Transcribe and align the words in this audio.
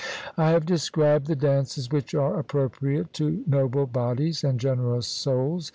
I 0.35 0.49
have 0.49 0.65
described 0.65 1.27
the 1.27 1.35
dances 1.35 1.91
which 1.91 2.15
are 2.15 2.39
appropriate 2.39 3.13
to 3.13 3.43
noble 3.45 3.85
bodies 3.85 4.43
and 4.43 4.59
generous 4.59 5.05
souls. 5.05 5.69